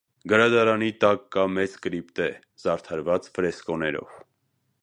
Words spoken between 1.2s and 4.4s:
կա մեծ կրիպտե՝ զարդարված ֆրեսկոներով։